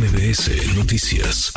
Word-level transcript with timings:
MBS 0.00 0.78
Noticias. 0.78 1.52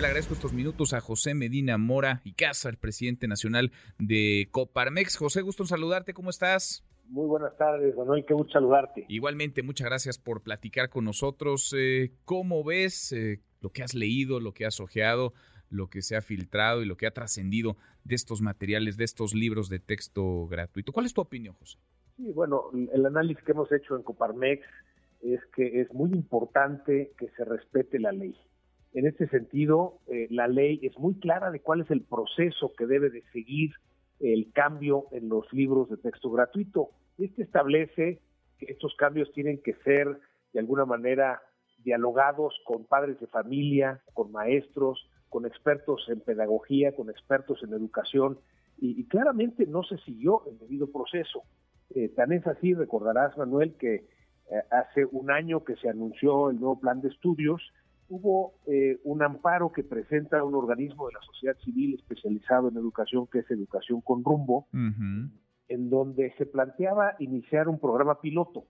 Le 0.00 0.06
agradezco 0.06 0.32
estos 0.32 0.54
minutos 0.54 0.94
a 0.94 1.02
José 1.02 1.34
Medina 1.34 1.76
Mora 1.76 2.22
y 2.24 2.32
Casa, 2.32 2.70
el 2.70 2.78
presidente 2.78 3.28
nacional 3.28 3.72
de 3.98 4.48
Coparmex. 4.50 5.18
José, 5.18 5.42
gusto 5.42 5.62
en 5.62 5.66
saludarte, 5.66 6.14
¿cómo 6.14 6.30
estás? 6.30 6.82
Muy 7.10 7.26
buenas 7.26 7.54
tardes, 7.58 7.94
Manuel, 7.94 8.24
qué 8.26 8.32
gusto 8.32 8.54
saludarte. 8.54 9.04
Igualmente, 9.08 9.62
muchas 9.62 9.86
gracias 9.86 10.16
por 10.16 10.40
platicar 10.40 10.88
con 10.88 11.04
nosotros. 11.04 11.74
Eh, 11.76 12.14
¿Cómo 12.24 12.64
ves 12.64 13.12
eh, 13.12 13.42
lo 13.60 13.68
que 13.68 13.82
has 13.82 13.92
leído, 13.92 14.40
lo 14.40 14.54
que 14.54 14.64
has 14.64 14.80
ojeado, 14.80 15.34
lo 15.68 15.88
que 15.88 16.00
se 16.00 16.16
ha 16.16 16.22
filtrado 16.22 16.80
y 16.80 16.86
lo 16.86 16.96
que 16.96 17.06
ha 17.06 17.10
trascendido 17.10 17.76
de 18.04 18.14
estos 18.14 18.40
materiales, 18.40 18.96
de 18.96 19.04
estos 19.04 19.34
libros 19.34 19.68
de 19.68 19.78
texto 19.78 20.46
gratuito? 20.46 20.90
¿Cuál 20.90 21.04
es 21.04 21.12
tu 21.12 21.20
opinión, 21.20 21.54
José? 21.56 21.76
Sí, 22.16 22.32
bueno, 22.32 22.70
el 22.94 23.04
análisis 23.04 23.44
que 23.44 23.52
hemos 23.52 23.70
hecho 23.72 23.94
en 23.94 24.02
Coparmex 24.04 24.64
es 25.22 25.40
que 25.54 25.80
es 25.80 25.92
muy 25.94 26.10
importante 26.10 27.12
que 27.16 27.28
se 27.30 27.44
respete 27.44 27.98
la 27.98 28.12
ley. 28.12 28.36
En 28.92 29.06
este 29.06 29.28
sentido, 29.28 30.00
eh, 30.08 30.26
la 30.30 30.48
ley 30.48 30.80
es 30.82 30.98
muy 30.98 31.14
clara 31.14 31.50
de 31.50 31.60
cuál 31.60 31.80
es 31.80 31.90
el 31.90 32.02
proceso 32.02 32.72
que 32.76 32.86
debe 32.86 33.08
de 33.08 33.22
seguir 33.32 33.70
el 34.20 34.52
cambio 34.52 35.06
en 35.12 35.28
los 35.28 35.50
libros 35.52 35.88
de 35.88 35.96
texto 35.96 36.30
gratuito. 36.30 36.90
Este 37.18 37.42
establece 37.42 38.20
que 38.58 38.66
estos 38.72 38.94
cambios 38.96 39.32
tienen 39.32 39.62
que 39.62 39.74
ser 39.84 40.18
de 40.52 40.60
alguna 40.60 40.84
manera 40.84 41.40
dialogados 41.78 42.54
con 42.64 42.84
padres 42.84 43.18
de 43.20 43.26
familia, 43.26 44.02
con 44.12 44.30
maestros, 44.30 45.08
con 45.28 45.46
expertos 45.46 46.04
en 46.08 46.20
pedagogía, 46.20 46.94
con 46.94 47.10
expertos 47.10 47.62
en 47.62 47.72
educación, 47.72 48.38
y, 48.78 49.04
claramente 49.06 49.64
no 49.66 49.84
se 49.84 49.96
siguió 49.98 50.42
el 50.46 50.58
debido 50.58 50.90
proceso. 50.90 51.44
Eh, 51.94 52.08
tan 52.08 52.32
es 52.32 52.44
así, 52.48 52.74
recordarás, 52.74 53.36
Manuel, 53.38 53.74
que 53.74 54.08
hace 54.70 55.04
un 55.10 55.30
año 55.30 55.64
que 55.64 55.76
se 55.76 55.88
anunció 55.88 56.50
el 56.50 56.60
nuevo 56.60 56.78
plan 56.78 57.00
de 57.00 57.08
estudios, 57.08 57.62
hubo 58.08 58.54
eh, 58.66 58.98
un 59.04 59.22
amparo 59.22 59.72
que 59.72 59.84
presenta 59.84 60.44
un 60.44 60.54
organismo 60.54 61.06
de 61.06 61.14
la 61.14 61.20
sociedad 61.22 61.56
civil 61.64 61.94
especializado 61.94 62.68
en 62.68 62.76
educación, 62.76 63.26
que 63.26 63.38
es 63.38 63.50
Educación 63.50 64.02
con 64.02 64.22
Rumbo, 64.22 64.66
en 64.72 65.88
donde 65.88 66.34
se 66.36 66.44
planteaba 66.44 67.16
iniciar 67.20 67.68
un 67.68 67.78
programa 67.78 68.20
piloto. 68.20 68.66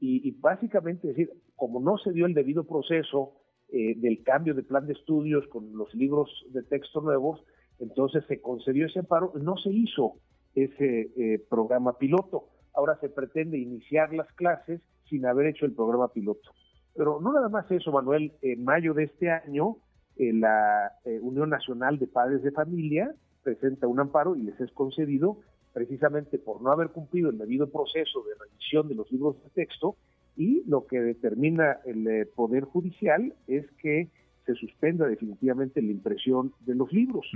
Y, 0.00 0.32
básicamente 0.32 1.06
decir, 1.06 1.30
como 1.54 1.78
no 1.78 1.96
se 1.96 2.10
dio 2.10 2.26
el 2.26 2.34
debido 2.34 2.64
proceso 2.64 3.34
eh, 3.68 3.94
del 3.96 4.24
cambio 4.24 4.52
de 4.52 4.64
plan 4.64 4.84
de 4.84 4.94
estudios 4.94 5.46
con 5.46 5.76
los 5.76 5.94
libros 5.94 6.28
de 6.50 6.64
texto 6.64 7.00
nuevos, 7.00 7.40
entonces 7.78 8.24
se 8.26 8.40
concedió 8.40 8.86
ese 8.86 8.98
amparo, 8.98 9.32
no 9.40 9.56
se 9.58 9.70
hizo 9.70 10.14
ese 10.54 11.46
programa 11.48 11.96
piloto 11.98 12.48
ahora 12.74 12.98
se 13.00 13.08
pretende 13.08 13.58
iniciar 13.58 14.12
las 14.12 14.30
clases 14.34 14.80
sin 15.12 15.26
haber 15.26 15.46
hecho 15.48 15.66
el 15.66 15.72
programa 15.72 16.08
piloto. 16.08 16.50
Pero 16.96 17.20
no 17.20 17.34
nada 17.34 17.50
más 17.50 17.70
eso, 17.70 17.92
Manuel, 17.92 18.32
en 18.40 18.64
mayo 18.64 18.94
de 18.94 19.04
este 19.04 19.30
año, 19.30 19.76
eh, 20.16 20.32
la 20.32 20.90
eh, 21.04 21.18
Unión 21.20 21.50
Nacional 21.50 21.98
de 21.98 22.06
Padres 22.06 22.42
de 22.42 22.50
Familia 22.50 23.14
presenta 23.42 23.86
un 23.86 24.00
amparo 24.00 24.34
y 24.36 24.42
les 24.42 24.58
es 24.58 24.70
concedido 24.72 25.36
precisamente 25.74 26.38
por 26.38 26.62
no 26.62 26.70
haber 26.72 26.88
cumplido 26.88 27.28
el 27.28 27.36
debido 27.36 27.68
proceso 27.68 28.22
de 28.22 28.34
revisión 28.42 28.88
de 28.88 28.94
los 28.94 29.12
libros 29.12 29.36
de 29.42 29.50
texto 29.50 29.96
y 30.34 30.62
lo 30.66 30.86
que 30.86 30.98
determina 31.00 31.78
el 31.84 32.06
eh, 32.06 32.26
Poder 32.26 32.64
Judicial 32.64 33.34
es 33.46 33.70
que 33.82 34.08
se 34.46 34.54
suspenda 34.54 35.06
definitivamente 35.06 35.82
la 35.82 35.90
impresión 35.90 36.54
de 36.60 36.74
los 36.74 36.90
libros. 36.90 37.26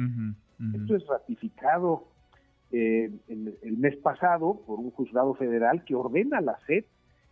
Esto 0.74 0.96
es 0.96 1.06
ratificado 1.06 2.04
eh, 2.72 3.10
el 3.28 3.76
mes 3.76 3.96
pasado 3.98 4.62
por 4.66 4.80
un 4.80 4.90
juzgado 4.90 5.34
federal 5.34 5.84
que 5.84 5.94
ordena 5.94 6.38
a 6.38 6.40
la 6.40 6.58
SED 6.66 6.84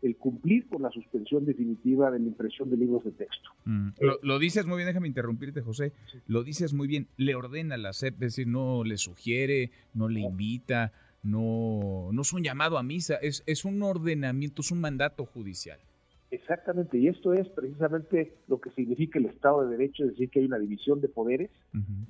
el 0.05 0.17
cumplir 0.17 0.69
con 0.69 0.83
la 0.83 0.91
suspensión 0.91 1.47
definitiva 1.47 2.11
de 2.11 2.19
la 2.19 2.27
impresión 2.27 2.69
de 2.69 2.77
libros 2.77 3.05
de 3.05 3.13
texto. 3.13 3.51
Mm. 3.65 3.89
Lo, 4.23 4.39
dices 4.39 4.67
muy 4.67 4.77
bien, 4.77 4.87
déjame 4.87 5.09
interrumpirte, 5.09 5.63
José. 5.63 5.93
Lo 6.27 6.45
dices 6.45 6.75
muy 6.75 6.87
bien. 6.87 7.09
Le 7.17 7.35
ordena 7.35 7.77
a 7.77 7.79
la 7.79 7.93
SED, 7.93 8.13
es 8.15 8.21
decir, 8.21 8.47
no 8.47 8.85
le 8.85 8.99
sugiere, 8.99 9.71
no 9.95 10.09
le 10.09 10.21
invita, 10.21 10.93
no, 11.23 12.11
no 12.13 12.23
es 12.23 12.33
un 12.35 12.43
llamado 12.43 12.77
a 12.77 12.83
misa, 12.83 13.15
es, 13.17 13.43
es 13.47 13.65
un 13.65 13.83
ordenamiento, 13.83 14.61
es 14.61 14.71
un 14.71 14.81
mandato 14.81 15.25
judicial. 15.25 15.79
Exactamente, 16.31 16.99
y 16.99 17.07
esto 17.07 17.33
es 17.33 17.49
precisamente 17.51 18.35
lo 18.49 18.61
que 18.61 18.71
significa 18.71 19.21
el 19.21 19.27
Estado 19.27 19.65
de 19.65 19.77
Derecho, 19.77 20.03
es 20.03 20.11
decir, 20.11 20.31
que 20.31 20.41
hay 20.41 20.47
una 20.47 20.59
división 20.59 21.01
de 21.01 21.09
poderes, 21.09 21.51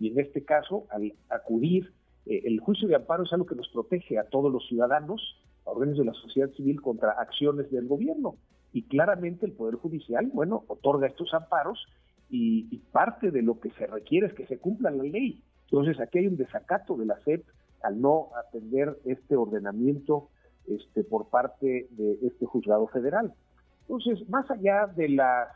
y 0.00 0.08
en 0.08 0.18
este 0.18 0.42
caso, 0.42 0.86
al 0.90 1.12
acudir 1.28 1.92
eh, 2.24 2.40
el 2.44 2.58
juicio 2.58 2.88
de 2.88 2.96
amparo 2.96 3.24
es 3.24 3.32
algo 3.34 3.44
que 3.44 3.54
nos 3.54 3.68
protege 3.68 4.18
a 4.18 4.24
todos 4.24 4.50
los 4.50 4.66
ciudadanos, 4.66 5.20
a 5.74 5.76
órganos 5.76 5.98
de 5.98 6.04
la 6.04 6.14
sociedad 6.14 6.50
civil 6.50 6.80
contra 6.80 7.12
acciones 7.12 7.70
del 7.70 7.86
gobierno. 7.86 8.36
Y 8.72 8.82
claramente 8.82 9.46
el 9.46 9.52
Poder 9.52 9.76
Judicial, 9.76 10.30
bueno, 10.32 10.64
otorga 10.68 11.06
estos 11.06 11.32
amparos 11.34 11.86
y, 12.30 12.78
parte 12.92 13.30
de 13.30 13.42
lo 13.42 13.58
que 13.58 13.70
se 13.70 13.86
requiere 13.86 14.28
es 14.28 14.34
que 14.34 14.46
se 14.46 14.58
cumpla 14.58 14.90
la 14.90 15.02
ley. 15.02 15.42
Entonces 15.64 16.00
aquí 16.00 16.18
hay 16.18 16.26
un 16.28 16.36
desacato 16.36 16.96
de 16.96 17.06
la 17.06 17.18
SEP 17.24 17.44
al 17.82 18.00
no 18.00 18.28
atender 18.36 18.98
este 19.04 19.36
ordenamiento 19.36 20.28
este, 20.66 21.04
por 21.04 21.28
parte 21.28 21.88
de 21.90 22.18
este 22.22 22.46
juzgado 22.46 22.86
federal. 22.88 23.34
Entonces, 23.82 24.28
más 24.28 24.50
allá 24.50 24.86
de 24.86 25.10
las 25.10 25.48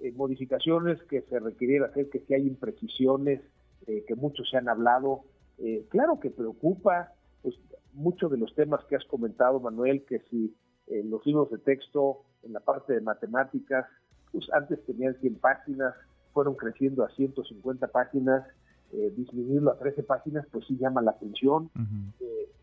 eh, 0.00 0.12
modificaciones 0.12 1.00
que 1.04 1.22
se 1.22 1.38
requiriera 1.38 1.86
hacer, 1.86 2.08
que 2.10 2.20
si 2.20 2.34
hay 2.34 2.46
imprecisiones, 2.46 3.40
eh, 3.86 4.04
que 4.06 4.14
muchos 4.14 4.48
se 4.50 4.56
han 4.56 4.68
hablado, 4.68 5.22
eh, 5.58 5.86
claro 5.88 6.18
que 6.20 6.30
preocupa 6.30 7.12
pues, 7.42 7.54
muchos 7.94 8.30
de 8.30 8.38
los 8.38 8.54
temas 8.54 8.84
que 8.88 8.96
has 8.96 9.04
comentado, 9.04 9.60
Manuel, 9.60 10.04
que 10.04 10.20
si 10.30 10.54
eh, 10.86 11.02
los 11.04 11.24
libros 11.26 11.50
de 11.50 11.58
texto, 11.58 12.22
en 12.42 12.52
la 12.52 12.60
parte 12.60 12.92
de 12.92 13.00
matemáticas, 13.00 13.86
pues 14.32 14.46
antes 14.52 14.84
tenían 14.84 15.14
100 15.20 15.36
páginas, 15.36 15.94
fueron 16.32 16.54
creciendo 16.54 17.04
a 17.04 17.10
150 17.10 17.88
páginas, 17.88 18.46
eh, 18.92 19.12
disminuirlo 19.16 19.72
a 19.72 19.78
13 19.78 20.02
páginas, 20.02 20.46
pues 20.50 20.66
sí 20.66 20.76
llama 20.78 21.02
la 21.02 21.10
atención, 21.12 21.70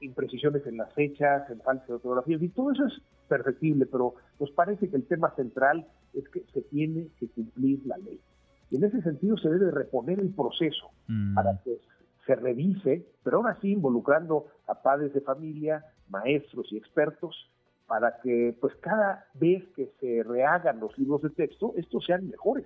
imprecisiones 0.02 0.66
en 0.66 0.78
las 0.78 0.92
fechas, 0.94 1.50
en 1.50 1.60
falta 1.62 1.86
de 1.88 1.94
ortografía, 1.94 2.38
y 2.40 2.50
todo 2.50 2.72
eso 2.72 2.86
es 2.86 2.94
perfectible, 3.28 3.86
pero 3.86 4.16
nos 4.40 4.52
parece 4.52 4.90
que 4.90 4.96
el 4.96 5.06
tema 5.06 5.34
central 5.36 5.86
es 6.14 6.28
que 6.30 6.44
se 6.54 6.62
tiene 6.62 7.08
que 7.20 7.28
cumplir 7.30 7.86
la 7.86 7.98
ley. 7.98 8.20
Y 8.72 8.78
en 8.78 8.84
ese 8.84 9.02
sentido 9.02 9.38
se 9.38 9.50
debe 9.50 9.72
reponer 9.72 10.20
el 10.20 10.30
proceso 10.30 10.90
para 11.36 11.60
que 11.64 11.80
se 12.26 12.36
revise, 12.36 13.06
pero 13.24 13.38
aún 13.38 13.48
así 13.48 13.72
involucrando 13.72 14.48
a 14.68 14.82
padres 14.82 15.14
de 15.14 15.22
familia, 15.22 15.86
maestros 16.10 16.72
y 16.72 16.78
expertos, 16.78 17.50
para 17.88 18.20
que 18.22 18.58
pues 18.60 18.74
cada 18.78 19.28
vez 19.36 19.64
que 19.76 19.92
se 20.00 20.24
rehagan 20.24 20.80
los 20.80 20.98
libros 20.98 21.22
de 21.22 21.30
texto, 21.30 21.74
estos 21.78 22.04
sean 22.06 22.28
mejores. 22.28 22.66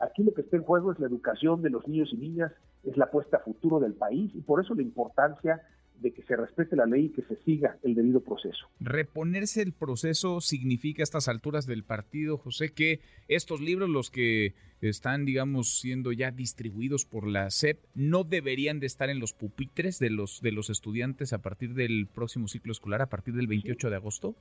Aquí 0.00 0.22
lo 0.22 0.32
que 0.32 0.42
está 0.42 0.56
en 0.56 0.62
juego 0.62 0.92
es 0.92 0.98
la 1.00 1.06
educación 1.06 1.62
de 1.62 1.70
los 1.70 1.86
niños 1.88 2.10
y 2.12 2.18
niñas, 2.18 2.52
es 2.84 2.96
la 2.96 3.06
apuesta 3.06 3.38
a 3.38 3.40
futuro 3.40 3.80
del 3.80 3.94
país 3.94 4.30
y 4.34 4.42
por 4.42 4.60
eso 4.60 4.74
la 4.74 4.82
importancia 4.82 5.62
de 6.00 6.12
que 6.12 6.22
se 6.22 6.36
respete 6.36 6.76
la 6.76 6.86
ley 6.86 7.06
y 7.06 7.08
que 7.10 7.22
se 7.22 7.36
siga 7.44 7.76
el 7.82 7.94
debido 7.94 8.20
proceso. 8.20 8.66
Reponerse 8.80 9.62
el 9.62 9.72
proceso 9.72 10.40
significa 10.40 11.02
a 11.02 11.04
estas 11.04 11.28
alturas 11.28 11.66
del 11.66 11.84
partido, 11.84 12.38
José, 12.38 12.70
que 12.70 13.00
estos 13.28 13.60
libros, 13.60 13.88
los 13.88 14.10
que 14.10 14.54
están, 14.80 15.26
digamos, 15.26 15.78
siendo 15.78 16.12
ya 16.12 16.30
distribuidos 16.30 17.04
por 17.04 17.26
la 17.26 17.50
SEP, 17.50 17.78
no 17.94 18.24
deberían 18.24 18.80
de 18.80 18.86
estar 18.86 19.10
en 19.10 19.20
los 19.20 19.34
pupitres 19.34 19.98
de 19.98 20.10
los, 20.10 20.40
de 20.40 20.52
los 20.52 20.70
estudiantes 20.70 21.32
a 21.32 21.38
partir 21.38 21.74
del 21.74 22.06
próximo 22.06 22.48
ciclo 22.48 22.72
escolar, 22.72 23.02
a 23.02 23.10
partir 23.10 23.34
del 23.34 23.46
28 23.46 23.90
de 23.90 23.96
agosto. 23.96 24.34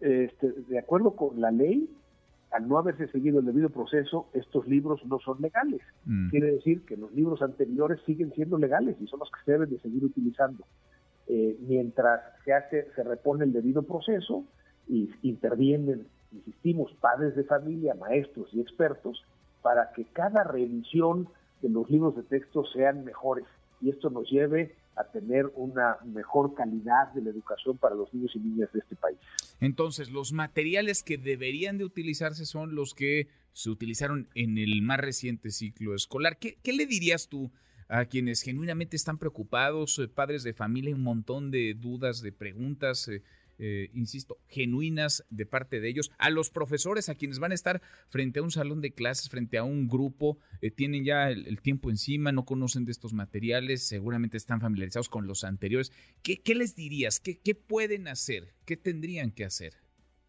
Este, 0.00 0.52
de 0.68 0.78
acuerdo 0.78 1.16
con 1.16 1.40
la 1.40 1.50
ley, 1.50 1.88
al 2.50 2.68
no 2.68 2.78
haberse 2.78 3.08
seguido 3.08 3.40
el 3.40 3.46
debido 3.46 3.70
proceso, 3.70 4.28
estos 4.34 4.66
libros 4.66 5.04
no 5.06 5.18
son 5.18 5.40
legales. 5.40 5.80
Mm. 6.04 6.28
Quiere 6.28 6.52
decir 6.52 6.82
que 6.82 6.96
los 6.96 7.12
libros 7.12 7.42
anteriores 7.42 8.00
siguen 8.04 8.32
siendo 8.34 8.58
legales 8.58 8.96
y 9.00 9.06
son 9.06 9.20
los 9.20 9.30
que 9.30 9.40
se 9.44 9.52
deben 9.52 9.70
de 9.70 9.80
seguir 9.80 10.04
utilizando. 10.04 10.64
Eh, 11.28 11.56
mientras 11.60 12.20
se 12.44 12.52
hace, 12.52 12.86
se 12.94 13.02
repone 13.02 13.44
el 13.44 13.52
debido 13.52 13.82
proceso 13.82 14.44
y 14.88 15.10
intervienen, 15.22 16.06
insistimos, 16.32 16.92
padres 17.00 17.34
de 17.34 17.44
familia, 17.44 17.94
maestros 17.94 18.48
y 18.52 18.60
expertos 18.60 19.24
para 19.62 19.92
que 19.92 20.04
cada 20.12 20.44
revisión 20.44 21.28
de 21.62 21.68
los 21.68 21.90
libros 21.90 22.14
de 22.14 22.22
texto 22.22 22.64
sean 22.66 23.04
mejores 23.04 23.44
y 23.80 23.90
esto 23.90 24.10
nos 24.10 24.30
lleve 24.30 24.76
a 24.94 25.04
tener 25.04 25.50
una 25.56 25.98
mejor 26.04 26.54
calidad 26.54 27.12
de 27.12 27.22
la 27.22 27.30
educación 27.30 27.76
para 27.76 27.94
los 27.94 28.12
niños 28.14 28.32
y 28.34 28.38
niñas 28.38 28.72
de 28.72 28.78
este 28.78 28.96
país. 28.96 29.18
Entonces, 29.60 30.10
los 30.10 30.32
materiales 30.32 31.02
que 31.02 31.18
deberían 31.18 31.76
de 31.76 31.84
utilizarse 31.84 32.46
son 32.46 32.74
los 32.74 32.94
que 32.94 33.28
se 33.52 33.70
utilizaron 33.70 34.28
en 34.34 34.56
el 34.56 34.80
más 34.82 34.98
reciente 34.98 35.50
ciclo 35.50 35.94
escolar. 35.94 36.38
¿Qué, 36.38 36.56
qué 36.62 36.72
le 36.72 36.86
dirías 36.86 37.28
tú 37.28 37.50
a 37.88 38.04
quienes 38.06 38.42
genuinamente 38.42 38.96
están 38.96 39.18
preocupados, 39.18 39.98
eh, 39.98 40.08
padres 40.08 40.42
de 40.42 40.52
familia, 40.52 40.94
un 40.94 41.02
montón 41.02 41.50
de 41.50 41.74
dudas, 41.74 42.20
de 42.20 42.32
preguntas, 42.32 43.08
eh, 43.08 43.22
eh, 43.58 43.90
insisto, 43.94 44.38
genuinas 44.48 45.24
de 45.30 45.46
parte 45.46 45.80
de 45.80 45.88
ellos, 45.88 46.12
a 46.18 46.28
los 46.28 46.50
profesores, 46.50 47.08
a 47.08 47.14
quienes 47.14 47.38
van 47.38 47.52
a 47.52 47.54
estar 47.54 47.80
frente 48.08 48.40
a 48.40 48.42
un 48.42 48.50
salón 48.50 48.82
de 48.82 48.92
clases, 48.92 49.30
frente 49.30 49.56
a 49.56 49.64
un 49.64 49.88
grupo, 49.88 50.38
tienen 50.74 51.04
ya 51.04 51.30
el, 51.30 51.60
tiempo 51.62 51.88
encima, 51.88 52.32
no 52.32 52.44
conocen 52.44 52.84
de 52.84 52.92
estos 52.92 53.14
materiales, 53.14 53.82
seguramente 53.88 54.36
están 54.36 54.60
familiarizados 54.60 55.08
con 55.08 55.26
los 55.26 55.42
anteriores. 55.42 55.90
¿Qué, 56.22 56.54
les 56.54 56.74
dirías? 56.74 57.18
¿Qué, 57.18 57.38
¿Qué, 57.38 57.54
pueden 57.54 58.08
hacer? 58.08 58.52
¿Qué 58.66 58.76
tendrían 58.76 59.30
que 59.30 59.44
hacer? 59.44 59.72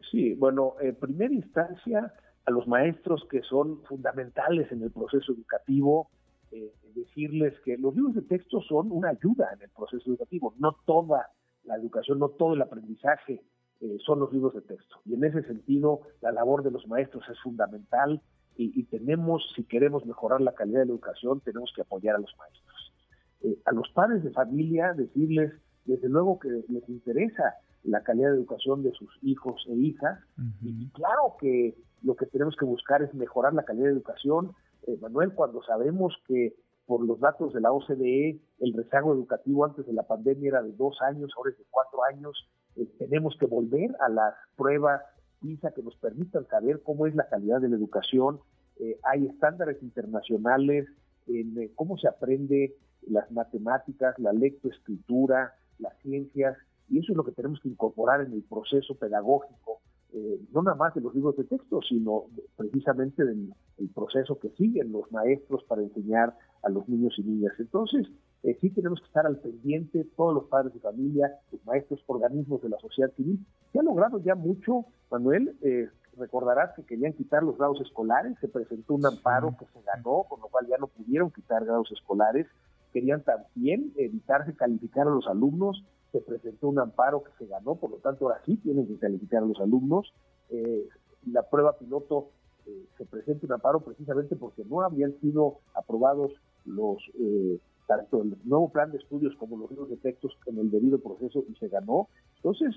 Sí, 0.09 0.33
bueno, 0.35 0.75
en 0.79 0.95
primera 0.95 1.33
instancia 1.33 2.13
a 2.45 2.51
los 2.51 2.65
maestros 2.65 3.27
que 3.29 3.41
son 3.41 3.83
fundamentales 3.83 4.71
en 4.71 4.83
el 4.83 4.91
proceso 4.91 5.33
educativo, 5.33 6.09
eh, 6.51 6.73
decirles 6.95 7.53
que 7.65 7.77
los 7.77 7.95
libros 7.95 8.15
de 8.15 8.21
texto 8.21 8.61
son 8.61 8.91
una 8.91 9.09
ayuda 9.09 9.49
en 9.53 9.63
el 9.63 9.69
proceso 9.69 10.09
educativo, 10.09 10.53
no 10.57 10.75
toda 10.85 11.27
la 11.63 11.75
educación, 11.75 12.19
no 12.19 12.29
todo 12.29 12.53
el 12.53 12.61
aprendizaje 12.61 13.41
eh, 13.79 13.97
son 14.05 14.19
los 14.19 14.33
libros 14.33 14.53
de 14.55 14.61
texto. 14.61 14.97
Y 15.05 15.13
en 15.13 15.23
ese 15.23 15.43
sentido, 15.43 16.01
la 16.21 16.31
labor 16.31 16.63
de 16.63 16.71
los 16.71 16.87
maestros 16.87 17.23
es 17.29 17.39
fundamental 17.41 18.21
y, 18.59 18.83
tenemos, 18.85 19.43
si 19.55 19.63
queremos 19.65 20.03
mejorar 20.07 20.41
la 20.41 20.53
calidad 20.53 20.79
de 20.79 20.85
la 20.87 20.91
educación, 20.93 21.41
tenemos 21.41 21.71
que 21.75 21.81
apoyar 21.81 22.15
a 22.15 22.19
los 22.19 22.35
maestros. 22.39 22.93
Eh, 23.41 23.61
a 23.65 23.71
los 23.71 23.87
padres 23.91 24.23
de 24.23 24.31
familia, 24.31 24.93
decirles, 24.93 25.53
desde 25.85 26.09
luego 26.09 26.39
que 26.39 26.49
les 26.49 26.89
interesa 26.89 27.53
la 27.83 28.01
calidad 28.01 28.31
de 28.31 28.37
educación 28.37 28.81
de 28.81 28.91
sus 28.93 29.15
hijos 29.21 29.63
e 29.69 29.75
hijas, 29.75 30.19
y 30.63 30.89
claro 30.89 31.35
que 31.39 31.75
lo 32.01 32.15
que 32.15 32.25
tenemos 32.25 32.55
que 32.55 32.65
buscar 32.65 33.03
es 33.03 33.13
mejorar 33.13 33.53
la 33.53 33.63
calidad 33.63 33.85
de 33.85 33.91
educación. 33.91 34.53
Eh, 34.87 34.97
Manuel, 35.01 35.33
cuando 35.33 35.61
sabemos 35.63 36.15
que 36.25 36.55
por 36.85 37.05
los 37.05 37.19
datos 37.19 37.53
de 37.53 37.59
la 37.59 37.73
OCDE, 37.73 38.39
el 38.59 38.73
rezago 38.73 39.13
educativo 39.13 39.65
antes 39.65 39.85
de 39.85 39.91
la 39.91 40.03
pandemia 40.03 40.49
era 40.49 40.63
de 40.63 40.71
dos 40.71 41.01
años, 41.01 41.31
ahora 41.35 41.51
es 41.51 41.57
de 41.57 41.65
cuatro 41.69 41.99
años, 42.05 42.47
eh, 42.77 42.87
tenemos 42.97 43.35
que 43.37 43.45
volver 43.45 43.93
a 43.99 44.07
las 44.07 44.33
pruebas 44.55 45.01
PISA 45.41 45.71
que 45.71 45.83
nos 45.83 45.97
permitan 45.97 46.47
saber 46.47 46.81
cómo 46.83 47.05
es 47.05 47.13
la 47.15 47.27
calidad 47.27 47.59
de 47.59 47.67
la 47.67 47.75
educación. 47.75 48.39
Eh, 48.79 48.97
hay 49.03 49.25
estándares 49.25 49.83
internacionales 49.83 50.87
en 51.27 51.69
cómo 51.75 51.97
se 51.97 52.07
aprende 52.07 52.73
las 53.01 53.29
matemáticas, 53.31 54.17
la 54.17 54.31
lectoescritura, 54.31 55.53
las 55.79 55.93
ciencias, 56.01 56.57
y 56.87 56.99
eso 56.99 57.11
es 57.11 57.17
lo 57.17 57.25
que 57.25 57.33
tenemos 57.33 57.59
que 57.59 57.67
incorporar 57.67 58.21
en 58.21 58.31
el 58.31 58.43
proceso 58.43 58.95
pedagógico 58.95 59.81
eh, 60.13 60.39
no 60.53 60.63
nada 60.63 60.77
más 60.77 60.93
de 60.93 61.01
los 61.01 61.13
libros 61.13 61.35
de 61.35 61.43
texto, 61.43 61.81
sino 61.81 62.25
precisamente 62.55 63.25
del 63.25 63.53
proceso 63.93 64.39
que 64.39 64.49
siguen 64.51 64.91
los 64.91 65.11
maestros 65.11 65.63
para 65.65 65.81
enseñar 65.81 66.35
a 66.63 66.69
los 66.69 66.87
niños 66.87 67.13
y 67.17 67.23
niñas. 67.23 67.53
Entonces, 67.59 68.07
eh, 68.43 68.57
sí 68.61 68.69
tenemos 68.69 68.99
que 68.99 69.07
estar 69.07 69.25
al 69.25 69.39
pendiente, 69.39 70.05
todos 70.15 70.33
los 70.33 70.45
padres 70.45 70.73
de 70.73 70.79
familia, 70.79 71.31
los 71.51 71.65
maestros, 71.65 72.01
organismos 72.07 72.61
de 72.61 72.69
la 72.69 72.77
sociedad 72.79 73.11
civil. 73.15 73.45
Se 73.73 73.79
ha 73.79 73.83
logrado 73.83 74.19
ya 74.19 74.35
mucho, 74.35 74.85
Manuel, 75.11 75.57
eh, 75.61 75.89
recordarás 76.17 76.73
que 76.75 76.83
querían 76.83 77.13
quitar 77.13 77.43
los 77.43 77.57
grados 77.57 77.81
escolares, 77.81 78.37
se 78.39 78.47
presentó 78.47 78.95
un 78.95 79.05
amparo 79.05 79.55
que 79.59 79.65
se 79.65 79.81
ganó, 79.81 80.23
con 80.29 80.39
lo 80.39 80.47
cual 80.47 80.67
ya 80.67 80.77
no 80.77 80.87
pudieron 80.87 81.31
quitar 81.31 81.65
grados 81.65 81.91
escolares, 81.91 82.47
querían 82.93 83.21
también 83.23 83.93
evitarse 83.97 84.55
calificar 84.55 85.07
a 85.07 85.11
los 85.11 85.27
alumnos, 85.27 85.83
se 86.17 86.23
presentó 86.23 86.67
un 86.67 86.79
amparo 86.79 87.23
que 87.23 87.31
se 87.37 87.47
ganó, 87.47 87.75
por 87.75 87.91
lo 87.91 87.97
tanto 87.97 88.25
ahora 88.25 88.41
sí 88.45 88.57
tienen 88.57 88.87
que 88.87 88.97
calificar 88.97 89.43
a 89.43 89.45
los 89.45 89.59
alumnos. 89.59 90.13
Eh, 90.49 90.87
la 91.31 91.43
prueba 91.43 91.77
piloto 91.77 92.29
eh, 92.65 92.85
se 92.97 93.05
presenta 93.05 93.45
un 93.45 93.53
amparo 93.53 93.81
precisamente 93.81 94.35
porque 94.35 94.63
no 94.65 94.81
habían 94.81 95.19
sido 95.19 95.59
aprobados 95.75 96.31
los 96.65 96.97
eh, 97.19 97.59
tanto 97.87 98.23
el 98.23 98.35
nuevo 98.43 98.69
plan 98.69 98.91
de 98.91 98.97
estudios 98.97 99.35
como 99.35 99.57
los 99.57 99.69
libros 99.69 99.89
de 99.89 99.97
textos 99.97 100.37
en 100.47 100.57
el 100.57 100.71
debido 100.71 100.99
proceso 100.99 101.43
y 101.47 101.55
se 101.55 101.69
ganó. 101.69 102.09
Entonces, 102.37 102.75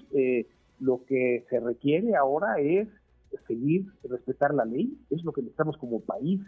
lo 0.78 1.04
que 1.04 1.44
se 1.50 1.58
requiere 1.58 2.14
ahora 2.14 2.60
es 2.60 2.88
seguir, 3.48 3.86
respetar 4.04 4.54
la 4.54 4.64
ley, 4.64 4.96
es 5.10 5.24
lo 5.24 5.32
que 5.32 5.40
necesitamos 5.40 5.76
como 5.78 6.00
país. 6.00 6.40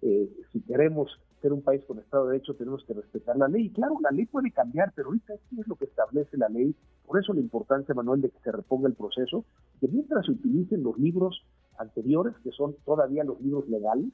si 0.00 0.60
queremos 0.66 1.18
ser 1.42 1.52
un 1.52 1.62
país 1.62 1.84
con 1.84 1.98
Estado 1.98 2.26
de 2.26 2.32
Derecho 2.32 2.54
tenemos 2.54 2.84
que 2.84 2.94
respetar 2.94 3.36
la 3.36 3.48
ley. 3.48 3.66
Y 3.66 3.70
claro, 3.70 3.98
la 4.00 4.10
ley 4.10 4.26
puede 4.26 4.50
cambiar, 4.52 4.92
pero 4.94 5.08
ahorita 5.08 5.34
esto 5.34 5.60
es 5.60 5.66
lo 5.66 5.76
que 5.76 5.84
establece 5.84 6.36
la 6.38 6.48
ley. 6.48 6.74
Por 7.04 7.20
eso 7.20 7.34
la 7.34 7.40
importancia, 7.40 7.94
Manuel, 7.94 8.22
de 8.22 8.30
que 8.30 8.38
se 8.38 8.52
reponga 8.52 8.88
el 8.88 8.94
proceso, 8.94 9.44
que 9.80 9.88
mientras 9.88 10.24
se 10.24 10.32
utilicen 10.32 10.82
los 10.82 10.96
libros 10.98 11.44
anteriores, 11.78 12.34
que 12.42 12.52
son 12.52 12.76
todavía 12.84 13.24
los 13.24 13.40
libros 13.40 13.68
legales, 13.68 14.06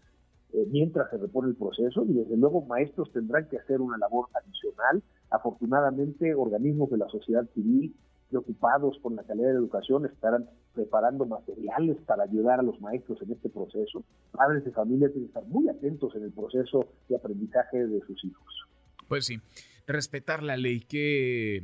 eh, 0.54 0.66
mientras 0.70 1.10
se 1.10 1.18
repone 1.18 1.50
el 1.50 1.56
proceso, 1.56 2.04
y 2.04 2.14
desde 2.14 2.36
luego 2.36 2.62
maestros 2.62 3.12
tendrán 3.12 3.46
que 3.48 3.58
hacer 3.58 3.80
una 3.80 3.98
labor 3.98 4.28
adicional. 4.34 5.02
Afortunadamente, 5.30 6.34
organismos 6.34 6.90
de 6.90 6.96
la 6.96 7.08
sociedad 7.08 7.46
civil 7.54 7.94
preocupados 8.28 8.98
por 8.98 9.12
la 9.12 9.22
calidad 9.24 9.48
de 9.48 9.54
educación 9.54 10.06
estarán 10.06 10.48
preparando 10.74 11.26
materiales 11.26 11.96
para 12.06 12.24
ayudar 12.24 12.60
a 12.60 12.62
los 12.62 12.80
maestros 12.80 13.20
en 13.22 13.32
este 13.32 13.48
proceso. 13.48 14.04
Padres 14.32 14.64
de 14.64 14.72
familia 14.72 15.08
tienen 15.08 15.30
que 15.30 15.38
estar 15.38 15.44
muy 15.46 15.68
atentos 15.68 16.14
en 16.14 16.24
el 16.24 16.32
proceso 16.32 16.86
de 17.08 17.16
aprendizaje 17.16 17.86
de 17.86 18.00
sus 18.06 18.24
hijos. 18.24 18.68
Pues 19.08 19.26
sí, 19.26 19.40
respetar 19.86 20.42
la 20.42 20.56
ley, 20.56 20.80
qué, 20.80 21.62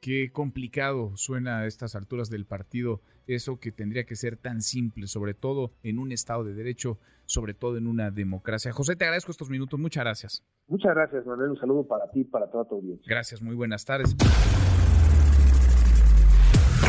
qué 0.00 0.30
complicado 0.32 1.16
suena 1.16 1.60
a 1.60 1.66
estas 1.66 1.94
alturas 1.94 2.28
del 2.28 2.44
partido 2.44 3.00
eso 3.26 3.60
que 3.60 3.70
tendría 3.70 4.04
que 4.04 4.16
ser 4.16 4.36
tan 4.36 4.60
simple, 4.60 5.06
sobre 5.06 5.34
todo 5.34 5.72
en 5.82 5.98
un 5.98 6.10
Estado 6.10 6.42
de 6.44 6.52
Derecho, 6.52 6.98
sobre 7.26 7.54
todo 7.54 7.76
en 7.76 7.86
una 7.86 8.10
democracia. 8.10 8.72
José, 8.72 8.96
te 8.96 9.04
agradezco 9.04 9.30
estos 9.30 9.50
minutos, 9.50 9.78
muchas 9.78 10.02
gracias. 10.02 10.44
Muchas 10.66 10.94
gracias, 10.94 11.24
Manuel, 11.26 11.50
un 11.50 11.56
saludo 11.58 11.86
para 11.86 12.10
ti 12.10 12.20
y 12.20 12.24
para 12.24 12.50
toda 12.50 12.64
tu 12.64 12.76
audiencia. 12.76 13.06
Gracias, 13.08 13.40
muy 13.40 13.54
buenas 13.54 13.84
tardes 13.84 14.16